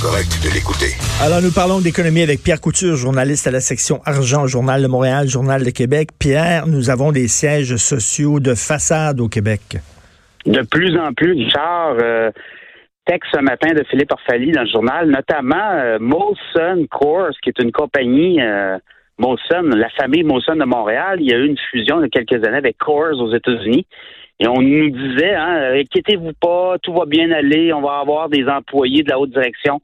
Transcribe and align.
correct 0.00 0.40
de 0.42 0.48
l'écouter. 0.54 0.96
Alors, 1.20 1.42
nous 1.42 1.52
parlons 1.52 1.80
d'économie 1.80 2.22
avec 2.22 2.42
Pierre 2.42 2.60
Couture, 2.60 2.96
journaliste 2.96 3.46
à 3.46 3.50
la 3.50 3.60
section 3.60 4.00
Argent, 4.06 4.46
Journal 4.46 4.82
de 4.82 4.86
Montréal, 4.86 5.28
Journal 5.28 5.62
de 5.62 5.70
Québec. 5.70 6.08
Pierre, 6.18 6.66
nous 6.66 6.88
avons 6.88 7.12
des 7.12 7.28
sièges 7.28 7.76
sociaux 7.76 8.40
de 8.40 8.54
façade 8.54 9.20
au 9.20 9.28
Québec. 9.28 9.76
De 10.46 10.62
plus 10.62 10.98
en 10.98 11.12
plus, 11.12 11.32
Richard, 11.32 11.96
euh, 12.00 12.30
texte 13.04 13.30
ce 13.34 13.40
matin 13.40 13.74
de 13.74 13.84
Philippe 13.90 14.10
Orfali 14.12 14.52
dans 14.52 14.62
le 14.62 14.68
journal, 14.68 15.10
notamment 15.10 15.70
euh, 15.72 15.98
Molson 16.00 16.86
Coors, 16.90 17.36
qui 17.42 17.50
est 17.50 17.62
une 17.62 17.72
compagnie, 17.72 18.40
euh, 18.40 18.78
Molson, 19.18 19.68
la 19.76 19.90
famille 19.90 20.22
Molson 20.22 20.56
de 20.56 20.64
Montréal. 20.64 21.18
Il 21.20 21.30
y 21.30 21.34
a 21.34 21.36
eu 21.36 21.46
une 21.46 21.58
fusion 21.70 22.00
il 22.00 22.04
y 22.04 22.06
a 22.06 22.08
quelques 22.08 22.46
années 22.46 22.56
avec 22.56 22.78
Coors 22.78 23.20
aux 23.20 23.34
États-Unis. 23.34 23.86
Et 24.40 24.48
on 24.48 24.62
nous 24.62 24.90
disait, 24.90 25.34
hein, 25.34 25.74
inquiétez-vous 25.74 26.32
pas, 26.40 26.76
tout 26.82 26.94
va 26.94 27.04
bien 27.04 27.30
aller, 27.30 27.72
on 27.72 27.82
va 27.82 27.98
avoir 27.98 28.30
des 28.30 28.46
employés 28.48 29.02
de 29.02 29.10
la 29.10 29.18
haute 29.18 29.30
direction 29.30 29.80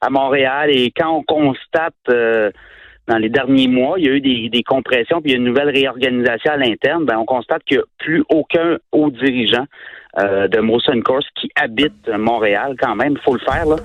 à 0.00 0.08
Montréal. 0.08 0.70
Et 0.70 0.90
quand 0.90 1.10
on 1.10 1.22
constate 1.22 1.94
euh, 2.08 2.50
dans 3.06 3.18
les 3.18 3.28
derniers 3.28 3.68
mois, 3.68 3.98
il 3.98 4.06
y 4.06 4.08
a 4.08 4.12
eu 4.12 4.20
des, 4.20 4.48
des 4.48 4.62
compressions, 4.62 5.20
puis 5.20 5.32
il 5.32 5.34
y 5.34 5.36
a 5.36 5.38
une 5.38 5.44
nouvelle 5.44 5.68
réorganisation 5.68 6.52
à 6.52 6.56
l'interne, 6.56 7.04
ben, 7.04 7.18
on 7.18 7.26
constate 7.26 7.62
qu'il 7.64 7.76
n'y 7.76 7.82
a 7.82 7.86
plus 7.98 8.24
aucun 8.30 8.78
haut 8.92 9.10
dirigeant 9.10 9.66
euh, 10.18 10.48
de 10.48 10.60
Molson 10.60 11.00
Course 11.04 11.26
qui 11.36 11.50
habite 11.54 12.08
Montréal 12.08 12.74
quand 12.80 12.96
même, 12.96 13.12
il 13.12 13.20
faut 13.20 13.34
le 13.34 13.40
faire. 13.40 13.66
Là. 13.66 13.76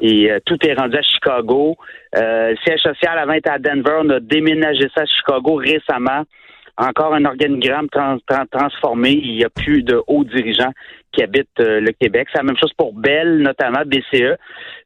Et 0.00 0.30
euh, 0.30 0.38
tout 0.44 0.56
est 0.66 0.74
rendu 0.74 0.96
à 0.96 1.02
Chicago. 1.02 1.76
Euh, 2.16 2.54
siège 2.64 2.80
social 2.80 3.18
avant 3.18 3.32
était 3.32 3.50
à 3.50 3.58
Denver, 3.58 3.98
on 4.00 4.10
a 4.10 4.20
déménagé 4.20 4.88
ça 4.94 5.02
à 5.02 5.06
Chicago 5.06 5.54
récemment 5.54 6.22
encore 6.76 7.14
un 7.14 7.24
organigramme 7.24 7.88
transformé. 8.50 9.10
Il 9.10 9.36
n'y 9.36 9.44
a 9.44 9.50
plus 9.50 9.82
de 9.82 10.02
hauts 10.06 10.24
dirigeants 10.24 10.72
qui 11.12 11.22
habitent 11.22 11.48
euh, 11.60 11.80
le 11.80 11.92
Québec. 11.92 12.28
C'est 12.32 12.38
la 12.38 12.44
même 12.44 12.56
chose 12.56 12.72
pour 12.76 12.94
Bell, 12.94 13.38
notamment 13.38 13.82
BCE. 13.84 14.36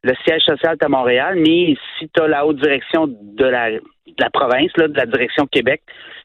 Le 0.03 0.13
siège 0.25 0.43
social 0.43 0.77
est 0.81 0.85
à 0.85 0.89
Montréal, 0.89 1.37
mais 1.37 1.77
si 1.99 2.09
tu 2.09 2.21
as 2.21 2.29
la 2.29 2.45
haute 2.45 2.61
direction 2.61 3.07
de 3.07 3.45
la, 3.45 3.71
de 3.71 3.81
la 4.19 4.31
province, 4.31 4.71
là, 4.77 4.89
de 4.89 4.97
la 4.97 5.07
direction 5.07 5.47
Québec, 5.47 5.83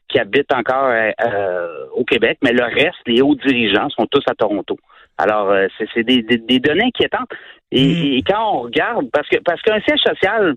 qui 0.08 0.18
habite 0.18 0.52
encore 0.52 0.86
euh, 0.86 1.10
euh, 1.24 1.86
au 1.94 2.04
Québec, 2.04 2.38
mais 2.42 2.52
le 2.52 2.64
reste, 2.64 2.98
les 3.06 3.22
hauts 3.22 3.36
dirigeants 3.36 3.88
sont 3.90 4.06
tous 4.06 4.24
à 4.28 4.34
Toronto. 4.34 4.76
Alors, 5.18 5.54
c'est 5.94 6.02
des, 6.04 6.22
des, 6.22 6.58
données 6.58 6.86
inquiétantes. 6.86 7.28
Et, 7.70 7.86
mm. 7.86 8.12
et, 8.14 8.22
quand 8.26 8.54
on 8.54 8.60
regarde, 8.62 9.10
parce 9.12 9.28
que 9.28 9.36
parce 9.44 9.60
qu'un 9.62 9.80
siège 9.80 10.00
social, 10.00 10.54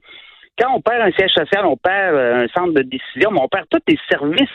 quand 0.57 0.73
on 0.73 0.81
perd 0.81 1.01
un 1.01 1.11
siège 1.11 1.31
social, 1.31 1.65
on 1.65 1.75
perd 1.75 2.15
un 2.15 2.47
centre 2.47 2.73
de 2.73 2.81
décision, 2.81 3.31
mais 3.31 3.41
on 3.41 3.49
perd 3.49 3.67
tous 3.69 3.81
les 3.87 3.99
services 4.09 4.49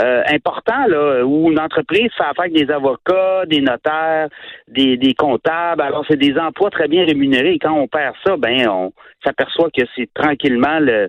euh, 0.00 0.22
important 0.28 0.86
là, 0.86 1.24
où 1.24 1.50
une 1.50 1.58
entreprise 1.58 2.10
fait 2.16 2.24
affaire 2.24 2.44
avec 2.44 2.54
des 2.54 2.72
avocats, 2.72 3.44
des 3.46 3.60
notaires, 3.60 4.28
des, 4.68 4.96
des 4.96 5.14
comptables. 5.14 5.82
Alors 5.82 6.04
c'est 6.08 6.16
des 6.16 6.36
emplois 6.38 6.70
très 6.70 6.88
bien 6.88 7.04
rémunérés. 7.04 7.54
Et 7.54 7.58
quand 7.58 7.72
on 7.72 7.86
perd 7.86 8.14
ça, 8.24 8.36
ben 8.36 8.68
on 8.68 8.92
s'aperçoit 9.24 9.68
que 9.76 9.82
c'est 9.96 10.08
tranquillement 10.14 10.78
le 10.80 11.08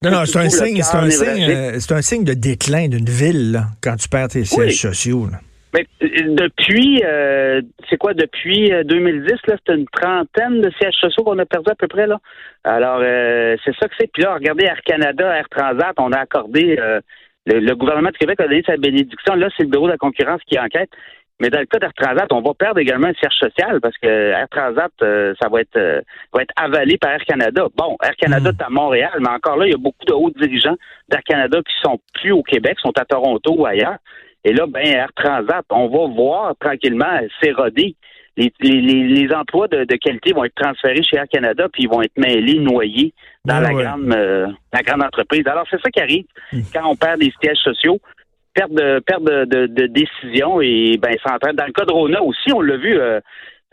non, 0.00 0.12
non, 0.12 0.24
c'est 0.26 0.38
un 0.38 0.48
signe, 0.48 0.80
c'est 0.80 0.96
un 0.96 1.10
signe, 1.10 1.50
euh, 1.50 1.72
c'est 1.80 1.92
un 1.92 2.02
signe 2.02 2.22
de 2.22 2.34
déclin 2.34 2.86
d'une 2.86 3.08
ville 3.08 3.50
là, 3.50 3.64
quand 3.82 3.96
tu 3.96 4.08
perds 4.08 4.28
tes 4.28 4.44
sièges 4.44 4.80
sociaux. 4.80 5.26
Mais 5.74 5.84
euh, 6.04 6.08
depuis, 6.28 7.02
c'est 7.90 7.96
quoi, 7.96 8.14
depuis 8.14 8.70
2010, 8.84 9.32
là, 9.48 9.56
c'est 9.66 9.74
une 9.74 9.86
trentaine 9.86 10.60
de 10.60 10.70
sièges 10.78 10.94
sociaux 11.00 11.24
qu'on 11.24 11.38
a 11.40 11.46
perdu 11.46 11.72
à 11.72 11.74
peu 11.74 11.88
près, 11.88 12.06
là. 12.06 12.18
Alors, 12.62 13.00
c'est 13.64 13.74
ça 13.80 13.88
que 13.88 13.94
c'est. 13.98 14.08
Puis 14.12 14.22
là, 14.22 14.34
regardez 14.34 14.66
Air 14.66 14.80
Canada, 14.84 15.36
Air 15.36 15.48
Transat, 15.50 15.94
on 15.98 16.12
a 16.12 16.20
accordé 16.20 16.78
le, 17.48 17.74
gouvernement 17.74 18.10
du 18.10 18.18
Québec 18.18 18.40
a 18.40 18.44
donné 18.44 18.62
sa 18.66 18.76
bénédiction. 18.76 19.34
Là, 19.34 19.48
c'est 19.56 19.64
le 19.64 19.70
bureau 19.70 19.86
de 19.86 19.92
la 19.92 19.98
concurrence 19.98 20.40
qui 20.46 20.58
enquête. 20.58 20.90
Mais 21.40 21.50
dans 21.50 21.60
le 21.60 21.66
cas 21.66 21.78
d'Air 21.78 21.92
Transat, 21.94 22.26
on 22.32 22.40
va 22.40 22.52
perdre 22.52 22.80
également 22.80 23.06
un 23.06 23.14
siège 23.14 23.38
social 23.38 23.80
parce 23.80 23.96
que 23.98 24.08
Air 24.08 24.48
Transat, 24.50 24.90
euh, 25.02 25.34
ça 25.40 25.48
va 25.48 25.60
être 25.60 25.76
euh, 25.76 26.00
va 26.32 26.42
être 26.42 26.52
avalé 26.56 26.98
par 26.98 27.12
Air 27.12 27.24
Canada. 27.24 27.68
Bon, 27.76 27.96
Air 28.02 28.16
Canada 28.16 28.50
est 28.50 28.62
à 28.62 28.68
Montréal, 28.68 29.12
mais 29.20 29.28
encore 29.28 29.56
là, 29.56 29.66
il 29.66 29.70
y 29.70 29.74
a 29.74 29.78
beaucoup 29.78 30.04
de 30.04 30.12
hauts 30.12 30.30
dirigeants 30.30 30.74
d'Air 31.08 31.22
Canada 31.22 31.60
qui 31.64 31.74
sont 31.80 32.00
plus 32.14 32.32
au 32.32 32.42
Québec, 32.42 32.78
sont 32.80 32.98
à 32.98 33.04
Toronto 33.04 33.54
ou 33.56 33.66
ailleurs. 33.66 33.98
Et 34.44 34.52
là, 34.52 34.66
ben 34.66 34.84
Air 34.84 35.10
Transat, 35.14 35.64
on 35.70 35.86
va 35.88 36.12
voir 36.12 36.54
tranquillement 36.58 37.20
s'éroder 37.40 37.94
les, 38.38 39.28
emplois 39.34 39.68
de, 39.68 39.84
qualité 39.96 40.32
vont 40.32 40.44
être 40.44 40.54
transférés 40.54 41.02
chez 41.02 41.16
Air 41.16 41.28
Canada, 41.30 41.68
puis 41.72 41.84
ils 41.84 41.88
vont 41.88 42.02
être 42.02 42.16
mêlés, 42.16 42.58
noyés 42.58 43.12
dans 43.44 43.56
ah 43.56 43.60
la, 43.60 43.72
grande, 43.72 44.12
euh, 44.12 44.46
la 44.72 44.82
grande 44.82 45.02
entreprise. 45.02 45.46
Alors, 45.46 45.64
c'est 45.70 45.80
ça 45.80 45.90
qui 45.90 46.00
arrive 46.00 46.24
hmm. 46.52 46.60
quand 46.72 46.88
on 46.88 46.96
perd 46.96 47.20
des 47.20 47.32
sièges 47.40 47.58
sociaux. 47.58 47.98
Perte 48.54 48.72
de, 48.72 49.00
perte 49.00 49.22
de, 49.22 49.66
de, 49.66 49.86
décision 49.86 50.60
et 50.60 50.98
ben 51.00 51.14
ça 51.24 51.34
entraîne. 51.34 51.54
Dans 51.54 51.66
le 51.66 51.72
cas 51.72 51.84
de 51.84 51.92
Rona 51.92 52.22
aussi, 52.22 52.52
on 52.52 52.60
l'a 52.60 52.76
vu, 52.76 52.98
euh, 52.98 53.20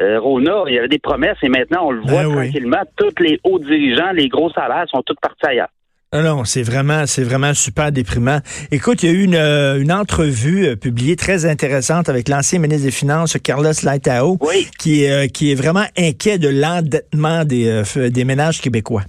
euh, 0.02 0.20
Rona, 0.20 0.64
il 0.68 0.76
y 0.76 0.78
avait 0.78 0.90
des 0.90 1.00
promesses 1.00 1.38
et 1.42 1.50
maintenant 1.50 1.88
on 1.88 1.92
le 1.92 2.02
voit 2.02 2.24
ben 2.24 2.32
tranquillement. 2.34 2.82
Tous 2.96 3.20
les 3.20 3.40
hauts 3.44 3.58
dirigeants, 3.58 4.12
les 4.12 4.28
gros 4.28 4.52
salaires 4.52 4.86
sont 4.90 5.02
tous 5.02 5.16
partis 5.22 5.48
ailleurs. 5.48 5.70
Non, 6.16 6.22
non, 6.22 6.46
c'est 6.46 6.64
vraiment, 6.64 7.06
c'est 7.08 7.26
vraiment 7.26 7.54
super 7.54 7.92
déprimant. 7.92 8.40
Écoute, 8.72 9.04
il 9.04 9.12
y 9.12 9.14
a 9.14 9.16
eu 9.20 9.24
une, 9.26 9.36
euh, 9.36 9.82
une 9.82 9.92
entrevue 9.92 10.66
euh, 10.66 10.76
publiée 10.78 11.18
très 11.18 11.46
intéressante 11.46 12.08
avec 12.08 12.30
l'ancien 12.30 12.60
ministre 12.60 12.86
des 12.86 12.92
Finances, 12.92 13.38
Carlos 13.44 13.74
Laitao, 13.84 14.38
qui, 14.80 15.12
euh, 15.12 15.28
qui 15.28 15.52
est 15.52 15.56
vraiment 15.56 15.84
inquiet 15.98 16.38
de 16.38 16.48
l'endettement 16.48 17.44
des, 17.44 17.84
des 18.12 18.24
ménages 18.24 18.62
québécois. 18.62 19.02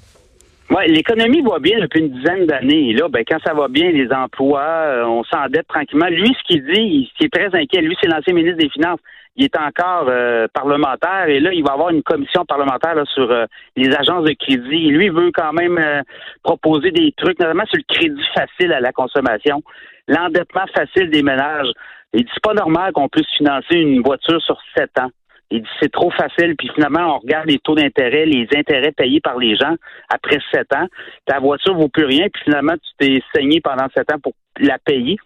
Oui, 0.71 0.83
l'économie 0.89 1.43
va 1.43 1.61
bien 1.61 1.78
depuis 1.81 2.00
une 2.00 2.11
dizaine 2.11 2.45
d'années. 2.45 2.93
Là, 2.95 3.06
ben, 3.09 3.22
quand 3.25 3.39
ça 3.47 3.55
va 3.55 3.69
bien, 3.69 3.89
les 3.93 4.11
emplois, 4.11 5.06
on 5.06 5.22
s'endette 5.22 5.69
tranquillement. 5.69 6.09
Lui, 6.09 6.34
ce 6.37 6.45
qu'il 6.49 6.65
dit, 6.65 7.09
il, 7.21 7.25
est 7.25 7.33
très 7.33 7.56
inquiet. 7.56 7.83
Lui, 7.83 7.97
c'est 8.00 8.09
l'ancien 8.09 8.34
ministre 8.34 8.59
des 8.59 8.71
Finances 8.71 8.99
il 9.37 9.45
est 9.45 9.57
encore 9.57 10.07
euh, 10.09 10.47
parlementaire 10.53 11.29
et 11.29 11.41
là, 11.41 11.53
il 11.53 11.63
va 11.63 11.73
avoir 11.73 11.91
une 11.91 12.03
commission 12.03 12.45
parlementaire 12.45 12.95
sur 13.13 13.31
euh, 13.31 13.45
les 13.77 13.95
agences 13.95 14.25
de 14.25 14.33
crédit. 14.33 14.89
Lui, 14.89 15.07
il 15.07 15.13
veut 15.13 15.31
quand 15.33 15.53
même 15.53 15.79
euh, 15.79 16.03
proposer 16.43 16.91
des 16.91 17.13
trucs, 17.17 17.39
notamment 17.39 17.67
sur 17.67 17.77
le 17.77 17.95
crédit 17.95 18.25
facile 18.35 18.73
à 18.73 18.81
la 18.81 18.93
consommation, 18.93 19.63
l'endettement 20.09 20.65
facile 20.75 21.11
des 21.11 21.23
ménages. 21.23 21.71
Il 22.15 22.25
dit 22.25 22.31
c'est 22.33 22.43
pas 22.43 22.55
normal 22.55 22.93
qu'on 22.93 23.09
puisse 23.09 23.31
financer 23.37 23.77
une 23.77 24.03
voiture 24.03 24.41
sur 24.43 24.59
sept 24.77 24.99
ans. 24.99 25.11
Il 25.51 25.63
dit 25.63 25.69
c'est 25.81 25.93
trop 25.93 26.11
facile, 26.11 26.57
puis 26.57 26.71
finalement, 26.75 27.17
on 27.17 27.19
regarde 27.19 27.47
les 27.47 27.59
taux 27.59 27.75
d'intérêt, 27.75 28.25
les 28.25 28.49
intérêts 28.57 28.93
payés 28.93 29.21
par 29.21 29.37
les 29.37 29.55
gens 29.55 29.77
après 30.09 30.39
sept 30.51 30.75
ans. 30.75 30.87
Ta 31.27 31.41
voiture 31.41 31.75
vaut 31.75 31.89
plus 31.89 32.07
rien, 32.07 32.27
puis 32.33 32.43
finalement, 32.45 32.73
tu 32.73 33.07
t'es 33.07 33.23
saigné 33.35 33.61
pendant 33.61 33.87
sept 33.95 34.11
ans 34.13 34.19
pour 34.21 34.33
la 34.59 34.79
payer. 34.79 35.19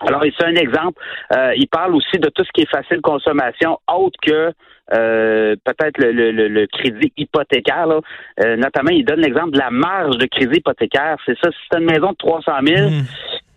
Alors, 0.00 0.22
c'est 0.22 0.44
un 0.44 0.56
exemple. 0.56 1.00
Euh, 1.32 1.52
il 1.56 1.68
parle 1.68 1.94
aussi 1.94 2.18
de 2.18 2.28
tout 2.28 2.44
ce 2.44 2.50
qui 2.52 2.62
est 2.62 2.70
facile 2.70 3.00
consommation, 3.00 3.78
autre 3.92 4.18
que 4.20 4.52
euh, 4.92 5.56
peut-être 5.64 5.98
le, 5.98 6.30
le, 6.30 6.66
crédit 6.66 7.12
hypothécaire. 7.16 7.86
Là. 7.86 8.00
Euh, 8.42 8.56
notamment, 8.56 8.90
il 8.90 9.04
donne 9.04 9.20
l'exemple 9.20 9.52
de 9.52 9.58
la 9.58 9.70
marge 9.70 10.18
de 10.18 10.26
crédit 10.26 10.58
hypothécaire. 10.58 11.16
C'est 11.24 11.38
ça, 11.42 11.50
si 11.50 11.58
c'est 11.70 11.78
une 11.78 11.86
maison 11.86 12.10
de 12.10 12.16
300 12.16 12.52
000, 12.66 12.90
mmh. 12.90 13.02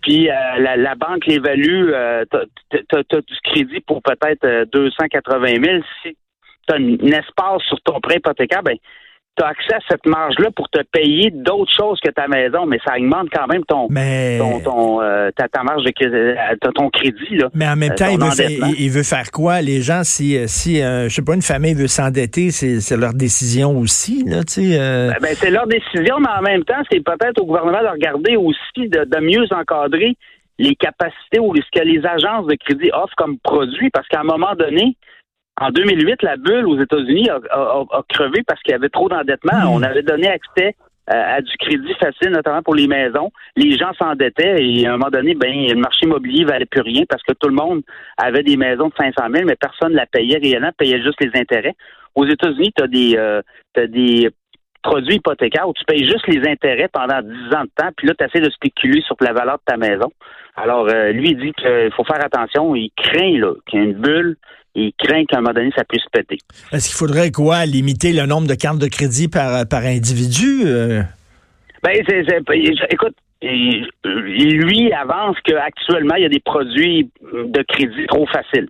puis 0.02 0.26
la, 0.28 0.78
la, 0.78 0.96
banque 0.96 1.26
l'évalue, 1.26 1.92
tu 2.32 2.38
as, 2.38 3.22
du 3.22 3.40
crédit 3.44 3.80
pour 3.82 4.02
peut-être 4.04 4.66
280 4.72 5.48
000. 5.48 5.84
Si 6.04 6.16
tu 6.68 6.74
as 6.74 6.78
un 6.78 7.18
espace 7.18 7.64
sur 7.64 7.82
ton 7.82 8.00
prêt 8.00 8.18
hypothécaire, 8.18 8.64
ben 8.64 8.78
tu 9.38 9.44
as 9.44 9.48
accès 9.48 9.76
à 9.76 9.80
cette 9.90 10.06
marge-là 10.06 10.50
pour 10.56 10.70
te 10.70 10.82
payer 10.92 11.32
d'autres 11.32 11.72
choses 11.76 12.00
que 12.04 12.10
ta 12.10 12.28
maison, 12.28 12.66
mais 12.66 12.80
ça 12.86 12.96
augmente 12.98 13.28
quand 13.32 13.48
même 13.48 13.64
ton, 13.66 13.88
ton, 13.88 15.02
euh, 15.02 15.30
ta, 15.36 15.64
marge 15.64 15.84
de 15.84 15.92
euh, 16.04 16.72
ton 16.74 16.90
crédit. 16.90 17.38
Là, 17.38 17.50
mais 17.54 17.68
en 17.68 17.76
même 17.76 17.92
euh, 17.92 17.96
temps, 17.96 18.08
il 18.78 18.90
veut, 18.90 19.04
faire 19.04 19.32
quoi? 19.32 19.62
Les 19.62 19.82
gens, 19.82 20.02
si, 20.04 20.38
si 20.48 20.78
je 20.80 21.10
sais 21.10 21.22
pas, 21.22 21.36
une 21.36 21.42
famille 21.42 21.74
veut 21.74 21.88
s'endetter, 21.88 22.52
c'est 22.52 22.98
leur 22.98 23.14
décision 23.14 23.78
aussi. 23.78 24.24
Là, 24.26 24.42
ben, 24.58 25.16
ben, 25.22 25.36
c'est 25.36 25.52
leur 25.52 25.68
décision, 25.68 26.20
mais 26.20 26.30
en 26.38 26.42
même 26.42 26.64
temps, 26.64 26.82
c'est 26.92 27.04
peut-être 27.04 27.42
au 27.42 27.46
gouvernement 27.46 27.82
de 27.82 27.90
regarder 27.90 28.36
aussi 28.36 28.90
de, 28.90 29.04
de 29.04 29.20
mieux 29.20 29.46
encadrer 29.52 30.16
les 30.60 30.76
capacités 30.76 31.40
ou 31.40 31.54
ce 31.56 31.80
que 31.80 31.86
les 31.86 32.04
agences 32.06 32.48
de 32.48 32.56
crédit 32.56 32.90
offrent 32.94 33.16
comme 33.16 33.38
produit, 33.40 33.90
parce 33.92 34.08
qu'à 34.08 34.22
un 34.22 34.24
moment 34.24 34.56
donné, 34.58 34.96
en 35.60 35.72
2008, 35.72 36.22
la 36.22 36.38
bulle 36.38 36.68
aux 36.68 36.80
États-Unis 36.80 37.30
a, 37.30 38.02
crevé 38.10 38.44
parce 38.46 38.62
qu'il 38.62 38.72
y 38.72 38.76
avait 38.76 38.90
trop 38.90 39.10
d'endettement. 39.10 39.58
Hmm. 39.58 39.70
On 39.70 39.84
avait 39.84 40.04
donné 40.04 40.28
accès 40.28 40.76
euh, 41.10 41.14
à, 41.14 41.42
du 41.42 41.56
crédit 41.58 41.94
facile, 41.96 42.30
notamment 42.30 42.62
pour 42.62 42.76
les 42.76 42.88
maisons. 42.88 43.32
Les 43.56 43.76
gens 43.78 43.92
s'endettaient 43.98 44.64
et 44.64 44.86
à 44.86 44.90
un 44.90 44.98
moment 44.98 45.10
donné, 45.10 45.34
ben, 45.34 45.52
le 45.68 45.76
marché 45.76 46.06
immobilier 46.06 46.46
valait 46.46 46.66
plus 46.66 46.82
rien 46.82 47.04
parce 47.10 47.24
que 47.24 47.34
tout 47.34 47.50
le 47.50 47.56
monde 47.56 47.82
avait 48.18 48.44
des 48.44 48.58
maisons 48.58 48.90
de 48.90 48.94
500 48.96 49.14
000, 49.34 49.46
mais 49.46 49.56
personne 49.56 49.94
ne 49.94 49.98
la 49.98 50.06
payait 50.06 50.38
réellement, 50.38 50.72
payait 50.78 51.02
juste 51.02 51.22
les 51.22 51.40
intérêts. 51.40 51.76
Aux 52.14 52.26
États-Unis, 52.26 52.74
tu 52.76 52.84
as 52.84 52.88
des, 52.88 53.16
euh, 53.18 53.42
des 53.76 54.30
produits 54.84 55.16
hypothécaires 55.16 55.68
où 55.68 55.74
tu 55.74 55.86
payes 55.86 56.08
juste 56.08 56.28
les 56.28 56.48
intérêts 56.48 56.90
pendant 56.92 57.22
10 57.22 57.56
ans 57.56 57.64
de 57.64 57.72
temps, 57.76 57.90
puis 57.96 58.08
là, 58.08 58.14
tu 58.18 58.26
essaies 58.26 58.46
de 58.46 58.52
spéculer 58.52 59.02
sur 59.02 59.16
la 59.22 59.34
valeur 59.34 59.58
de 59.58 59.64
ta 59.66 59.78
maison. 59.78 60.12
Alors, 60.56 60.88
euh, 60.90 61.12
lui, 61.12 61.32
il 61.32 61.38
dit 61.38 61.54
qu'il 61.54 61.92
faut 61.96 62.04
faire 62.04 62.24
attention. 62.24 62.76
Il 62.76 62.92
craint 62.96 63.40
là, 63.40 63.54
qu'il 63.66 63.80
y 63.80 63.84
ait 63.84 63.86
une 63.86 63.94
bulle 63.94 64.38
il 64.78 64.94
craint 64.98 65.26
qu'à 65.26 65.38
un 65.38 65.42
moment 65.42 65.54
donné, 65.54 65.72
ça 65.76 65.84
puisse 65.84 66.06
péter. 66.12 66.38
Est-ce 66.72 66.90
qu'il 66.90 66.98
faudrait 66.98 67.32
quoi, 67.32 67.66
limiter 67.66 68.14
le 68.14 68.26
nombre 68.28 68.48
de 68.48 68.54
cartes 68.54 68.78
de 68.78 68.88
crédit 68.88 69.28
par, 69.28 69.68
par 69.68 69.84
individu? 69.84 70.62
Euh? 70.66 71.02
Ben, 71.84 72.00
écoute, 72.90 73.16
lui 73.42 74.94
avance 74.94 75.38
qu'actuellement, 75.44 76.16
il 76.16 76.24
y 76.24 76.26
a 76.26 76.30
des 76.30 76.40
produits 76.40 77.10
de 77.34 77.62
crédit 77.64 78.06
trop 78.08 78.28
faciles. 78.28 78.68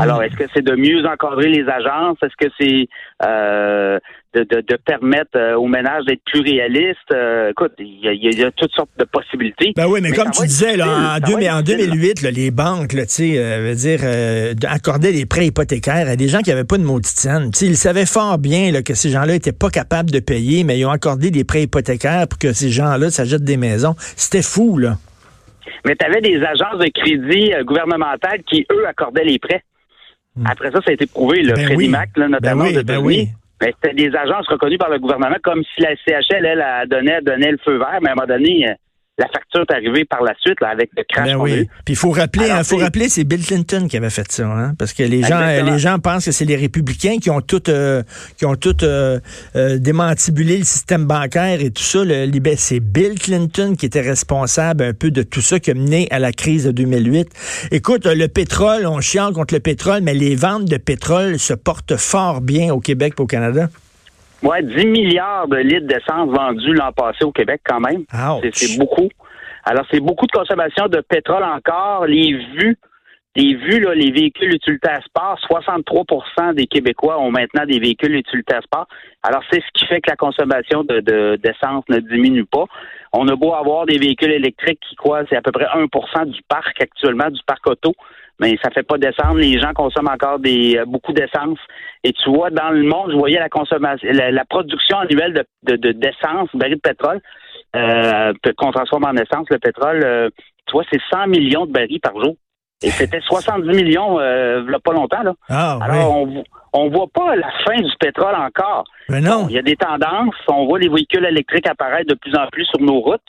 Alors, 0.00 0.22
est-ce 0.22 0.36
que 0.36 0.44
c'est 0.54 0.64
de 0.64 0.74
mieux 0.74 1.04
encadrer 1.06 1.48
les 1.48 1.68
agences? 1.68 2.16
Est-ce 2.22 2.36
que 2.38 2.52
c'est 2.58 2.88
euh, 3.26 3.98
de, 4.34 4.44
de, 4.44 4.76
permettre 4.76 5.36
euh, 5.36 5.56
aux 5.56 5.66
ménages 5.66 6.04
d'être 6.06 6.22
plus 6.24 6.40
réalistes? 6.40 6.98
Euh, 7.12 7.50
écoute, 7.50 7.72
il 7.78 8.00
y, 8.00 8.44
a, 8.44 8.50
toutes 8.52 8.72
sortes 8.72 8.90
de 8.98 9.04
possibilités. 9.04 9.72
Ben 9.76 9.86
oui, 9.86 10.00
mais, 10.02 10.12
comme 10.12 10.30
tu 10.30 10.42
disais, 10.46 10.76
là, 10.76 11.18
en, 11.20 11.58
en 11.58 11.62
2008, 11.62 12.22
les 12.22 12.50
banques, 12.50 12.92
là, 12.92 13.02
tu 13.06 13.34
sais, 13.34 13.74
dire, 13.74 14.00
accordaient 14.68 15.12
des 15.12 15.26
prêts 15.26 15.46
hypothécaires 15.46 16.08
à 16.08 16.16
des 16.16 16.28
gens 16.28 16.40
qui 16.40 16.50
n'avaient 16.50 16.64
pas 16.64 16.78
de 16.78 16.84
maudite 16.84 17.28
Ils 17.60 17.76
savaient 17.76 18.06
fort 18.06 18.38
bien 18.38 18.72
là, 18.72 18.82
que 18.82 18.94
ces 18.94 19.10
gens-là 19.10 19.34
étaient 19.34 19.52
pas 19.52 19.70
capables 19.70 20.10
de 20.10 20.20
payer, 20.20 20.64
mais 20.64 20.78
ils 20.78 20.86
ont 20.86 20.90
accordé 20.90 21.30
des 21.30 21.44
prêts 21.44 21.62
hypothécaires 21.62 22.26
pour 22.28 22.38
que 22.38 22.52
ces 22.52 22.70
gens-là 22.70 23.10
s'achètent 23.10 23.44
des 23.44 23.56
maisons. 23.56 23.94
C'était 24.16 24.42
fou, 24.42 24.78
là. 24.78 24.96
Mais 25.86 25.96
tu 25.96 26.04
avais 26.04 26.20
des 26.20 26.42
agences 26.42 26.78
de 26.78 26.90
crédit 26.92 27.52
gouvernementales 27.64 28.42
qui, 28.46 28.66
eux, 28.70 28.86
accordaient 28.86 29.24
les 29.24 29.38
prêts. 29.38 29.62
Hmm. 30.40 30.46
Après 30.46 30.70
ça, 30.70 30.80
ça 30.80 30.90
a 30.90 30.92
été 30.94 31.06
prouvé, 31.06 31.42
le 31.42 31.52
ben 31.52 31.90
Mac, 31.90 32.16
là, 32.16 32.28
notamment 32.28 32.64
ben 32.64 32.76
oui, 32.76 32.84
ben 32.84 32.98
oui. 32.98 33.28
Mais 33.60 33.74
c'était 33.74 33.94
des 33.94 34.16
agences 34.16 34.48
reconnues 34.48 34.78
par 34.78 34.88
le 34.88 34.98
gouvernement, 34.98 35.36
comme 35.42 35.62
si 35.74 35.82
la 35.82 35.94
CHL, 35.96 36.46
elle, 36.46 36.64
elle 36.82 36.88
donnait, 36.88 37.20
donnait 37.20 37.50
le 37.50 37.58
feu 37.62 37.76
vert, 37.76 37.98
mais 38.00 38.08
à 38.08 38.12
un 38.12 38.14
moment 38.14 38.26
donné, 38.26 38.66
euh, 38.66 38.72
la 39.20 39.28
facture 39.28 39.60
est 39.68 39.72
arrivée 39.72 40.04
par 40.06 40.22
la 40.22 40.32
suite 40.40 40.60
là, 40.60 40.68
avec 40.68 40.90
le 40.96 41.04
crash. 41.06 41.26
Ben 41.26 41.36
oui. 41.36 41.68
Puis 41.84 41.92
il 41.92 41.96
faut 41.96 42.10
rappeler, 42.10 42.50
hein, 42.50 42.64
faut 42.64 42.78
rappeler, 42.78 43.10
c'est 43.10 43.24
Bill 43.24 43.44
Clinton 43.44 43.86
qui 43.86 43.96
avait 43.98 44.10
fait 44.10 44.30
ça, 44.32 44.46
hein, 44.46 44.74
parce 44.78 44.94
que 44.94 45.02
les 45.02 45.22
gens, 45.22 45.40
les 45.40 45.78
gens 45.78 45.98
pensent 45.98 46.24
que 46.24 46.32
c'est 46.32 46.46
les 46.46 46.56
républicains 46.56 47.18
qui 47.18 47.28
ont 47.28 47.42
tout, 47.42 47.68
euh, 47.68 48.02
qui 48.38 48.46
ont 48.46 48.56
tout 48.56 48.82
euh, 48.82 49.20
euh, 49.56 49.78
démantibulé 49.78 50.56
le 50.56 50.64
système 50.64 51.04
bancaire 51.04 51.60
et 51.60 51.70
tout 51.70 51.82
ça. 51.82 52.00
c'est 52.56 52.80
Bill 52.80 53.18
Clinton 53.18 53.74
qui 53.78 53.86
était 53.86 54.00
responsable 54.00 54.84
un 54.84 54.94
peu 54.94 55.10
de 55.10 55.22
tout 55.22 55.42
ça 55.42 55.60
qui 55.60 55.70
a 55.70 55.74
mené 55.74 56.08
à 56.10 56.18
la 56.18 56.32
crise 56.32 56.64
de 56.64 56.72
2008. 56.72 57.28
Écoute, 57.72 58.06
le 58.06 58.26
pétrole, 58.28 58.86
on 58.86 59.00
chiant 59.00 59.32
contre 59.32 59.52
le 59.52 59.60
pétrole, 59.60 60.00
mais 60.02 60.14
les 60.14 60.34
ventes 60.34 60.64
de 60.64 60.78
pétrole 60.78 61.38
se 61.38 61.52
portent 61.52 61.96
fort 61.96 62.40
bien 62.40 62.72
au 62.72 62.80
Québec 62.80 63.14
et 63.18 63.22
au 63.22 63.26
Canada. 63.26 63.68
Ouais, 64.42 64.62
10 64.62 64.86
milliards 64.86 65.48
de 65.48 65.56
litres 65.56 65.86
d'essence 65.86 66.30
vendus 66.30 66.72
l'an 66.72 66.92
passé 66.92 67.24
au 67.24 67.32
Québec 67.32 67.60
quand 67.64 67.80
même. 67.80 68.04
C'est 68.54 68.78
beaucoup. 68.78 69.08
Alors, 69.64 69.84
c'est 69.90 70.00
beaucoup 70.00 70.26
de 70.26 70.32
consommation 70.32 70.86
de 70.88 71.00
pétrole 71.00 71.44
encore. 71.44 72.06
Les 72.06 72.32
vues, 72.32 72.78
les 73.36 73.54
vues, 73.54 73.80
là, 73.80 73.94
les 73.94 74.10
véhicules 74.10 74.54
utilitaires 74.54 75.02
sport, 75.04 75.38
63% 75.50 76.54
des 76.54 76.66
Québécois 76.66 77.20
ont 77.20 77.30
maintenant 77.30 77.66
des 77.66 77.78
véhicules 77.78 78.14
utilitaires 78.14 78.62
sport. 78.62 78.88
Alors, 79.22 79.42
c'est 79.52 79.60
ce 79.60 79.66
qui 79.74 79.86
fait 79.86 80.00
que 80.00 80.10
la 80.10 80.16
consommation 80.16 80.84
de, 80.84 81.36
d'essence 81.36 81.84
ne 81.88 81.98
diminue 81.98 82.46
pas. 82.46 82.64
On 83.12 83.28
a 83.28 83.36
beau 83.36 83.54
avoir 83.54 83.86
des 83.86 83.98
véhicules 83.98 84.32
électriques 84.32 84.80
qui, 84.88 84.96
quoi, 84.96 85.22
c'est 85.28 85.36
à 85.36 85.42
peu 85.42 85.52
près 85.52 85.66
1% 85.66 86.26
du 86.26 86.40
parc 86.48 86.80
actuellement, 86.80 87.28
du 87.30 87.40
parc 87.46 87.66
auto 87.66 87.94
mais 88.40 88.56
ça 88.62 88.70
fait 88.70 88.82
pas 88.82 88.98
descendre. 88.98 89.36
Les 89.36 89.60
gens 89.60 89.72
consomment 89.74 90.08
encore 90.08 90.38
des 90.38 90.78
euh, 90.78 90.84
beaucoup 90.86 91.12
d'essence. 91.12 91.58
Et 92.02 92.12
tu 92.12 92.30
vois, 92.30 92.50
dans 92.50 92.70
le 92.70 92.82
monde, 92.82 93.10
je 93.12 93.16
voyais 93.16 93.38
la 93.38 93.50
consommation, 93.50 94.08
la, 94.10 94.44
production 94.46 94.98
annuelle 94.98 95.44
de, 95.62 95.76
de, 95.76 95.92
d'essence, 95.92 96.48
de, 96.54 96.58
barils 96.58 96.76
de 96.76 96.80
pétrole, 96.80 97.20
euh, 97.76 98.32
qu'on 98.56 98.72
transforme 98.72 99.04
en 99.04 99.14
essence, 99.14 99.46
le 99.50 99.58
pétrole, 99.58 100.02
euh, 100.04 100.30
tu 100.66 100.72
vois, 100.72 100.84
c'est 100.90 101.00
100 101.12 101.26
millions 101.26 101.66
de 101.66 101.72
barils 101.72 102.00
par 102.00 102.14
jour. 102.14 102.34
Et 102.82 102.90
c'était 102.90 103.20
70 103.20 103.68
millions 103.68 104.18
euh, 104.18 104.64
il 104.66 104.74
a 104.74 104.78
pas 104.78 104.94
longtemps. 104.94 105.22
Là. 105.22 105.34
Ah, 105.50 105.78
Alors, 105.82 106.16
on 106.16 106.42
on 106.72 106.88
voit 106.88 107.08
pas 107.12 107.34
la 107.36 107.50
fin 107.64 107.76
du 107.76 107.90
pétrole 107.98 108.34
encore. 108.34 108.84
Mais 109.08 109.20
non. 109.20 109.46
il 109.48 109.56
y 109.56 109.58
a 109.58 109.62
des 109.62 109.76
tendances. 109.76 110.34
On 110.48 110.66
voit 110.66 110.78
les 110.78 110.88
véhicules 110.88 111.24
électriques 111.24 111.68
apparaître 111.68 112.08
de 112.08 112.14
plus 112.14 112.34
en 112.36 112.46
plus 112.46 112.64
sur 112.66 112.80
nos 112.80 113.00
routes. 113.00 113.20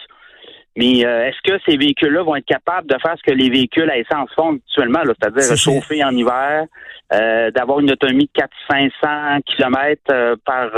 Mais 0.77 1.05
euh, 1.05 1.27
est-ce 1.27 1.41
que 1.43 1.59
ces 1.65 1.75
véhicules-là 1.75 2.23
vont 2.23 2.35
être 2.35 2.45
capables 2.45 2.87
de 2.87 2.95
faire 3.01 3.15
ce 3.17 3.29
que 3.29 3.35
les 3.35 3.49
véhicules 3.49 3.89
à 3.89 3.97
essence 3.97 4.29
font 4.35 4.55
actuellement, 4.55 5.01
c'est-à-dire 5.03 5.57
chauffer 5.57 6.03
en 6.03 6.11
hiver, 6.11 6.65
euh, 7.13 7.51
d'avoir 7.51 7.81
une 7.81 7.91
autonomie 7.91 8.29
de 8.33 8.41
400-500 8.71 9.41
km 9.45 10.01
euh, 10.11 10.35
par 10.45 10.71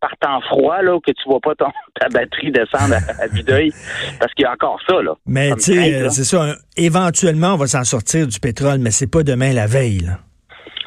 par 0.00 0.16
temps 0.18 0.40
froid, 0.40 0.80
là, 0.80 0.98
que 1.06 1.12
tu 1.12 1.28
vois 1.28 1.40
pas 1.40 1.54
ton, 1.54 1.70
ta 2.00 2.08
batterie 2.08 2.50
descendre 2.50 2.94
à, 2.94 3.26
vue 3.28 3.42
d'œil, 3.42 3.70
parce 4.18 4.32
qu'il 4.32 4.44
y 4.44 4.46
a 4.46 4.52
encore 4.52 4.80
ça. 4.88 5.00
Là, 5.00 5.14
mais 5.26 5.50
tu 5.52 5.74
sais, 5.74 6.08
c'est 6.08 6.24
ça. 6.24 6.56
Éventuellement, 6.76 7.54
on 7.54 7.56
va 7.56 7.66
s'en 7.66 7.84
sortir 7.84 8.26
du 8.26 8.40
pétrole, 8.40 8.78
mais 8.78 8.90
c'est 8.90 9.10
pas 9.10 9.22
demain 9.22 9.52
la 9.52 9.66
veille. 9.66 10.00
Là. 10.00 10.18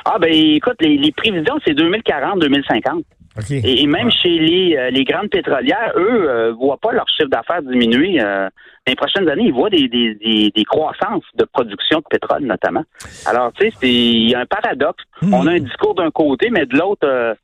Ah 0.05 0.17
ben 0.19 0.33
écoute, 0.33 0.75
les, 0.81 0.97
les 0.97 1.11
prévisions, 1.11 1.59
c'est 1.65 1.73
2040-2050. 1.73 3.03
Et, 3.49 3.87
même 3.87 4.11
chez 4.11 4.29
les, 4.29 4.77
euh, 4.77 4.89
les 4.91 5.03
grandes 5.03 5.29
pétrolières, 5.29 5.93
eux, 5.95 6.29
euh, 6.29 6.53
voient 6.53 6.77
pas 6.77 6.91
leur 6.91 7.07
chiffre 7.09 7.29
d'affaires 7.29 7.63
diminuer. 7.63 8.21
Euh, 8.21 8.47
dans 8.85 8.91
les 8.91 8.95
prochaines 8.95 9.27
années, 9.27 9.45
ils 9.45 9.53
voient 9.53 9.69
des, 9.69 9.87
des, 9.87 10.51
des, 10.55 10.65
croissances 10.65 11.23
de 11.35 11.45
production 11.45 11.99
de 11.99 12.05
pétrole, 12.09 12.43
notamment. 12.43 12.83
Alors, 13.25 13.51
tu 13.53 13.69
sais, 13.69 13.73
il 13.81 14.29
y 14.29 14.35
a 14.35 14.41
un 14.41 14.45
paradoxe. 14.45 15.03
Hmm. 15.21 15.33
On 15.33 15.47
a 15.47 15.53
un 15.53 15.59
discours 15.59 15.95
d'un 15.95 16.11
côté, 16.11 16.49
mais 16.51 16.65
de 16.65 16.77
l'autre, 16.77 17.35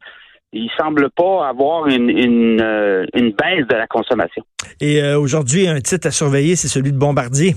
il 0.53 0.69
semble 0.77 1.09
pas 1.09 1.47
avoir 1.47 1.88
une, 1.88 2.09
une, 2.09 3.07
une 3.13 3.31
baisse 3.31 3.68
de 3.68 3.75
la 3.75 3.88
consommation. 3.88 4.44
Et 4.81 5.01
aujourd'hui, 5.13 5.68
un 5.68 5.80
titre 5.80 6.07
à 6.07 6.12
surveiller, 6.12 6.56
c'est 6.56 6.68
celui 6.68 6.92
de 6.92 6.97
Bombardier. 6.97 7.56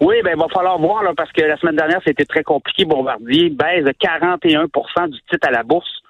Oui, 0.00 0.16
ben 0.24 0.32
il 0.34 0.40
va 0.40 0.48
falloir 0.48 0.78
voir 0.78 1.04
là, 1.04 1.12
parce 1.16 1.30
que 1.30 1.42
la 1.42 1.56
semaine 1.58 1.76
dernière, 1.76 2.00
c'était 2.04 2.24
très 2.24 2.42
compliqué. 2.42 2.84
Bombardier 2.84 3.50
baisse 3.50 3.84
de 3.84 3.92
41% 3.92 5.10
du 5.10 5.18
titre 5.30 5.46
à 5.46 5.52
la 5.52 5.62
bourse 5.62 6.01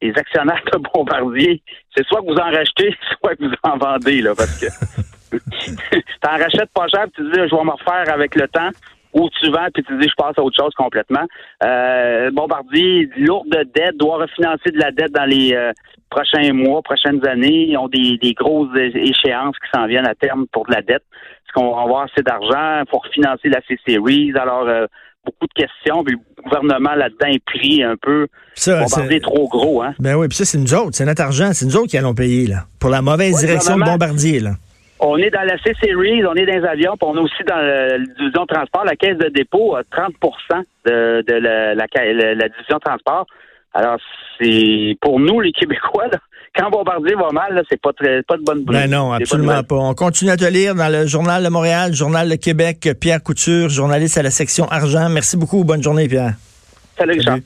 les 0.00 0.12
actionnaires 0.16 0.62
de 0.72 0.78
Bombardier, 0.78 1.62
c'est 1.94 2.06
soit 2.06 2.20
que 2.20 2.26
vous 2.26 2.38
en 2.38 2.50
rachetez, 2.50 2.96
soit 3.20 3.36
que 3.36 3.44
vous 3.44 3.54
en 3.62 3.76
vendez, 3.76 4.22
là, 4.22 4.34
parce 4.36 4.60
que 4.60 4.66
t'en 6.20 6.30
rachètes 6.30 6.70
pas 6.74 6.88
cher, 6.88 7.06
puis 7.12 7.24
tu 7.24 7.30
dis, 7.30 7.38
je 7.38 7.54
vais 7.54 7.64
m'en 7.64 7.74
refaire 7.74 8.12
avec 8.12 8.34
le 8.34 8.48
temps, 8.48 8.70
ou 9.14 9.28
tu 9.40 9.50
vends, 9.50 9.68
puis 9.72 9.82
tu 9.82 9.96
dis, 9.98 10.08
je 10.08 10.14
passe 10.16 10.38
à 10.38 10.42
autre 10.42 10.56
chose 10.60 10.74
complètement. 10.74 11.26
Euh, 11.64 12.30
Bombardier, 12.30 13.08
lourde 13.16 13.48
de 13.48 13.64
dette, 13.74 13.96
doit 13.96 14.18
refinancer 14.18 14.70
de 14.70 14.78
la 14.78 14.90
dette 14.90 15.12
dans 15.12 15.24
les 15.24 15.54
euh, 15.54 15.72
prochains 16.10 16.52
mois, 16.52 16.82
prochaines 16.82 17.26
années. 17.26 17.66
Ils 17.68 17.76
ont 17.78 17.88
des, 17.88 18.18
des 18.18 18.34
grosses 18.34 18.76
échéances 18.76 19.56
qui 19.58 19.70
s'en 19.74 19.86
viennent 19.86 20.06
à 20.06 20.14
terme 20.14 20.46
pour 20.52 20.66
de 20.66 20.74
la 20.74 20.82
dette. 20.82 21.04
Est-ce 21.12 21.52
qu'on 21.54 21.74
va 21.74 21.82
avoir 21.82 22.02
assez 22.02 22.22
d'argent 22.22 22.84
pour 22.90 23.06
financer 23.06 23.48
la 23.48 23.60
C-Series? 23.66 24.32
Alors, 24.36 24.68
euh, 24.68 24.86
beaucoup 25.24 25.46
de 25.46 25.62
questions, 25.62 26.04
puis 26.04 26.16
le 26.16 26.42
gouvernement 26.42 26.94
là-dedans 26.94 27.28
est 27.28 27.44
pris 27.44 27.82
un 27.82 27.96
peu. 27.96 28.26
Ça, 28.54 28.80
Bombardier 28.80 29.20
trop 29.20 29.48
gros, 29.48 29.82
hein? 29.82 29.94
Ben 29.98 30.16
oui, 30.16 30.28
puis 30.28 30.36
ça, 30.36 30.44
c'est 30.44 30.58
nous 30.58 30.74
autres, 30.74 30.94
c'est 30.94 31.04
notre 31.04 31.22
argent, 31.22 31.50
c'est 31.52 31.66
nous 31.66 31.76
autres 31.76 31.88
qui 31.88 31.98
allons 31.98 32.14
payer, 32.14 32.46
là, 32.46 32.64
pour 32.80 32.90
la 32.90 33.02
mauvaise 33.02 33.38
direction 33.38 33.76
de 33.76 33.84
Bombardier, 33.84 34.40
là. 34.40 34.52
On 35.00 35.16
est 35.18 35.30
dans 35.30 35.42
la 35.42 35.56
C-Series, 35.58 36.26
on 36.26 36.34
est 36.34 36.44
dans 36.44 36.58
les 36.58 36.66
avions, 36.66 36.96
puis 36.96 37.08
on 37.08 37.16
est 37.16 37.20
aussi 37.20 37.44
dans 37.46 37.56
la 37.56 37.98
division 37.98 38.46
transport. 38.46 38.84
La 38.84 38.96
caisse 38.96 39.16
de 39.16 39.28
dépôt 39.28 39.76
a 39.76 39.84
30 39.84 40.12
de, 40.86 41.22
de 41.24 41.34
la, 41.34 41.74
la, 41.76 42.48
division 42.48 42.80
transport. 42.80 43.26
Alors, 43.74 43.98
c'est 44.40 44.96
pour 45.00 45.20
nous, 45.20 45.40
les 45.40 45.52
Québécois, 45.52 46.08
là, 46.08 46.18
quand 46.58 46.70
Bombardier 46.70 47.14
va 47.14 47.30
mal, 47.32 47.62
c'est 47.70 47.80
pas 47.80 47.92
très, 47.92 48.22
pas 48.22 48.36
de 48.36 48.42
bonne. 48.42 48.64
Ben 48.64 48.90
non, 48.90 49.12
absolument 49.12 49.62
pas. 49.62 49.76
On 49.76 49.94
continue 49.94 50.30
à 50.30 50.36
te 50.36 50.44
lire 50.44 50.74
dans 50.74 50.88
le 50.88 51.06
Journal 51.06 51.44
de 51.44 51.48
Montréal, 51.48 51.94
Journal 51.94 52.28
de 52.28 52.34
Québec, 52.34 52.88
Pierre 53.00 53.22
Couture, 53.22 53.68
journaliste 53.68 54.18
à 54.18 54.22
la 54.22 54.30
section 54.30 54.66
argent. 54.68 55.08
Merci 55.08 55.36
beaucoup. 55.36 55.62
Bonne 55.64 55.82
journée, 55.82 56.08
Pierre. 56.08 56.34
Salut, 56.98 57.22
Salut. 57.22 57.42